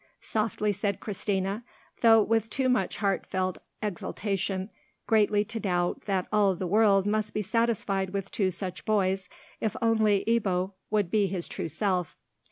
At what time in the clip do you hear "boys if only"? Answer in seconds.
8.83-10.23